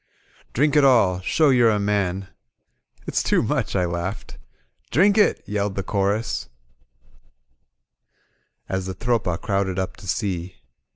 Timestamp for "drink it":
0.55-0.83, 4.89-5.43